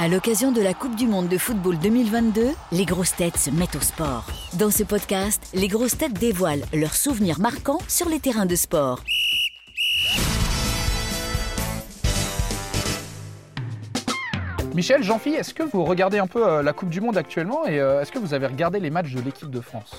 [0.00, 3.74] À l'occasion de la Coupe du Monde de football 2022, les grosses têtes se mettent
[3.74, 4.24] au sport.
[4.56, 9.02] Dans ce podcast, les grosses têtes dévoilent leurs souvenirs marquants sur les terrains de sport.
[14.72, 17.80] Michel, Jean-Philippe, est-ce que vous regardez un peu euh, la Coupe du Monde actuellement et
[17.80, 19.96] euh, est-ce que vous avez regardé les matchs de l'équipe de France?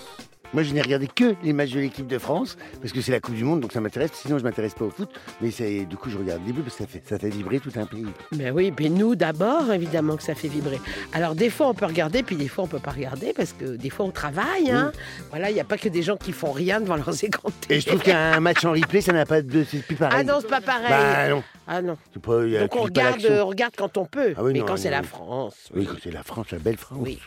[0.54, 3.20] Moi, je n'ai regardé que les matchs de l'équipe de France, parce que c'est la
[3.20, 4.12] Coupe du Monde, donc ça m'intéresse.
[4.14, 5.10] Sinon, je m'intéresse pas au foot.
[5.42, 7.60] Mais c'est- du coup, je regarde le début, parce que ça fait, ça fait vibrer
[7.60, 8.06] tout un pays.
[8.32, 10.80] Ben oui, mais nous d'abord, évidemment que ça fait vibrer.
[11.14, 13.76] Alors des fois on peut regarder, puis des fois on peut pas regarder parce que
[13.76, 14.72] des fois on travaille.
[14.72, 14.92] Hein.
[15.30, 17.50] Voilà, il n'y a pas que des gens qui font rien devant leurs écrans.
[17.70, 19.64] Et je trouve qu'un match en replay, ça n'a pas de.
[19.64, 20.18] C'est plus pareil.
[20.20, 20.90] Ah non, c'est pas pareil.
[20.90, 21.44] Bah non.
[21.68, 21.98] Ah non.
[22.14, 24.34] C'est pas, il y a Donc on regarde, on regarde quand on peut.
[24.36, 25.06] Ah oui, mais non, quand c'est la oui.
[25.08, 25.56] France.
[25.76, 27.00] Oui, quand c'est la France, la belle France.
[27.02, 27.20] Oui.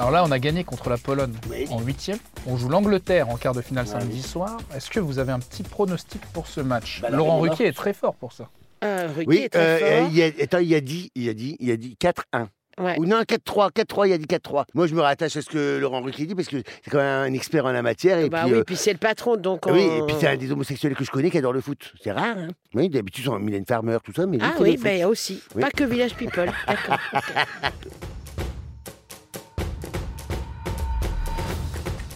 [0.00, 1.66] Alors là, on a gagné contre la Pologne Oui.
[1.68, 2.16] en huitième.
[2.46, 4.22] On joue l'Angleterre en quart de finale samedi oui.
[4.22, 4.56] soir.
[4.74, 7.92] Est-ce que vous avez un petit pronostic pour ce match Bah, Laurent Ruquier est très
[7.92, 8.48] fort pour ça.
[8.82, 10.08] Euh, Ruquier Oui, est très euh, fort.
[10.10, 12.46] il y a, attends, il a dit, il a dit, il a dit 4-1.
[12.80, 12.98] Ouais.
[12.98, 14.64] Ou non, 4-3, 4-3, il a dit 4-3.
[14.72, 17.30] Moi, je me rattache à ce que Laurent Ruquier dit, parce que c'est quand même
[17.30, 18.20] un expert en la matière.
[18.20, 19.74] Et bah puis, oui, euh, puis c'est le patron, donc on...
[19.74, 21.92] Oui, et puis c'est un des homosexuels que je connais qui adore le foot.
[22.02, 25.42] C'est rare, hein Oui, d'habitude, c'est Mylène Farmer, tout ça, mais Ah oui, ben aussi.
[25.54, 25.60] Oui.
[25.60, 26.50] Pas que Village People.
[26.66, 26.96] D'accord.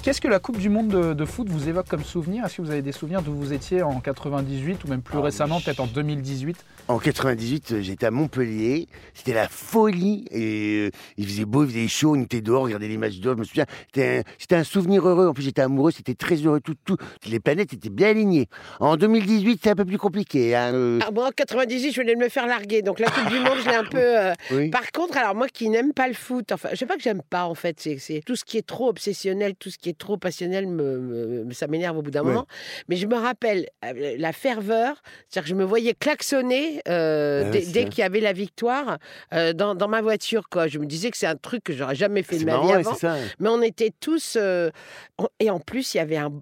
[0.05, 2.45] Qu'est-ce que la Coupe du Monde de, de foot vous évoque comme souvenir?
[2.45, 5.23] Est-ce que vous avez des souvenirs d'où vous étiez en 98 ou même plus Ah,
[5.23, 8.87] récemment, peut-être en 2018 En 98, euh, j'étais à Montpellier.
[9.15, 10.27] C'était la folie.
[10.31, 12.17] Et euh, il faisait beau, il faisait chaud.
[12.17, 13.35] On était dehors, on regardait les matchs dehors.
[13.35, 15.27] Je me souviens, c'était un, c'était un souvenir heureux.
[15.27, 15.91] En plus, j'étais amoureux.
[15.91, 16.61] C'était très heureux.
[16.61, 18.49] Tout, tout, les planètes étaient bien alignées.
[18.81, 20.55] En 2018, c'est un peu plus compliqué.
[20.55, 22.83] hein, euh, Ah, moi, en 98, je venais de me faire larguer.
[22.83, 23.97] Donc la Coupe du Monde, je l'ai un peu...
[24.21, 24.69] euh, oui.
[24.69, 27.23] Par contre, alors moi qui n'aime pas le foot, enfin, je sais pas que j'aime
[27.31, 29.94] pas en fait, c'est c'est tout ce qui est trop obsessionnel, tout ce qui est
[29.95, 32.29] trop passionnel, me, me- ça m'énerve au bout d'un Ouais.
[32.29, 32.47] moment.
[32.89, 37.51] Mais je me rappelle euh, la ferveur, c'est-à-dire que je me voyais klaxonner euh, Ah
[37.51, 37.85] dès, ça.
[37.85, 38.99] qu'il y avait la victoire
[39.33, 40.49] euh, dans, dans ma voiture.
[40.51, 40.67] Quoi.
[40.69, 42.73] Je me disais que c'est un truc que j'aurais jamais fait de ma marrant, vie
[42.75, 42.95] avant.
[42.95, 43.17] ça.
[43.39, 44.37] Mais on était tous.
[44.41, 44.71] euh,
[45.19, 46.33] on- et en plus, il y avait un,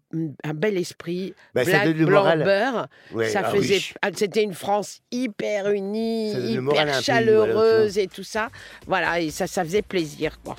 [0.44, 1.34] un bel esprit.
[1.54, 2.44] Bah, ça black, blanc, moral.
[2.44, 2.88] beurre.
[3.12, 3.74] Ouais, ça ah faisait.
[3.76, 3.92] oui.
[4.02, 8.48] ah, C'était une France hyper unie, Ça hyper chaleureuse et tout ça.
[8.86, 10.38] Voilà, et ça, ça faisait plaisir.
[10.44, 10.56] Quoi.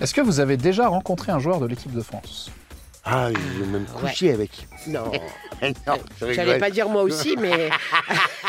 [0.00, 2.50] Est-ce que vous avez déjà rencontré un joueur de l'équipe de France?
[3.04, 3.28] Ah,
[3.58, 4.00] j'ai même Ouais.
[4.10, 4.66] couché avec.
[4.86, 5.10] Non,
[5.86, 7.68] non, je j'allais pas dire moi aussi, mais.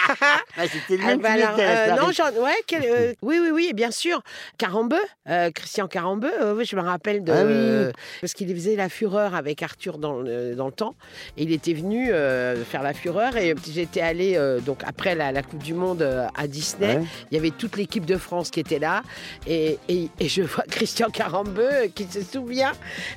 [0.58, 3.72] Ah, c'était le Ah, même bah alors, euh, non, ouais, quel- euh, oui, oui, oui,
[3.74, 4.22] bien sûr.
[4.58, 7.32] Carambeu, euh, Christian Carambeu, euh, oui, je me rappelle de.
[7.34, 7.44] Ah
[7.88, 7.94] oui.
[8.22, 10.96] Parce qu'il faisait la fureur avec Arthur dans, le- dans le temps.
[11.38, 13.36] Et il était venu euh, faire la fureur.
[13.36, 17.04] Et j'étais allée, euh, donc après la, la Coupe du Monde euh, à Disney, Ouais.
[17.32, 19.02] il y avait toute l'équipe de France qui était là.
[19.48, 22.74] Et, et- et je vois Christian Carambeu euh, qui se souvient.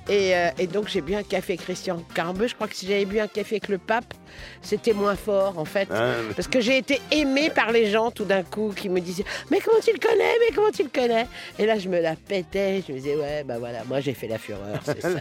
[0.09, 2.49] Et, euh, et donc j'ai bu un café Christian Carambeu.
[2.49, 4.15] Je crois que si j'avais bu un café avec le pape,
[4.63, 5.89] c'était moins fort en fait.
[5.91, 9.25] Ah, Parce que j'ai été aimée par les gens tout d'un coup qui me disaient
[9.51, 11.27] Mais comment tu le connais Mais comment tu le connais?
[11.59, 12.83] Et là, je me la pétais.
[12.87, 15.09] Je me disais Ouais, bah voilà, moi j'ai fait la fureur, c'est ça.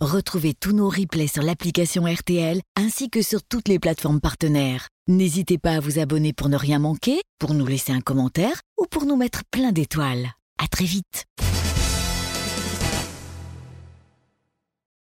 [0.00, 4.88] Retrouvez tous nos replays sur l'application RTL ainsi que sur toutes les plateformes partenaires.
[5.08, 8.84] N'hésitez pas à vous abonner pour ne rien manquer, pour nous laisser un commentaire ou
[8.84, 10.28] pour nous mettre plein d'étoiles.
[10.62, 11.24] À très vite.